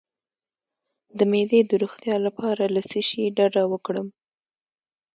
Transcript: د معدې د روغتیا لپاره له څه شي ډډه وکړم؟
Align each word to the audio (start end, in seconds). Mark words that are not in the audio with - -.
د 1.17 1.19
معدې 1.31 1.61
د 1.67 1.71
روغتیا 1.81 2.15
لپاره 2.25 2.63
له 2.75 2.81
څه 2.89 2.99
شي 3.07 3.23
ډډه 3.37 3.63
وکړم؟ 3.71 4.07